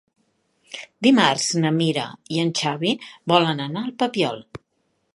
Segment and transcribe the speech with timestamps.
[1.07, 2.07] Dimarts na Mira
[2.39, 2.97] i en Xavi
[3.35, 4.47] volen anar al Papiol.